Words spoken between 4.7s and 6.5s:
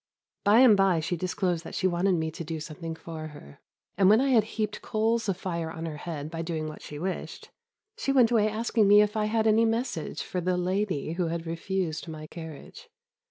coals of fire on her head by